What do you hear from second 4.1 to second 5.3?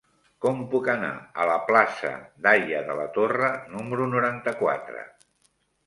noranta-quatre?